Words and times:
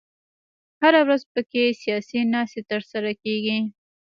هره 0.81 0.99
ورځ 1.05 1.21
په 1.33 1.41
کې 1.49 1.77
سیاسي 1.81 2.19
ناستې 2.33 2.61
تر 2.69 2.81
سره 2.91 3.11
کېږي. 3.23 3.59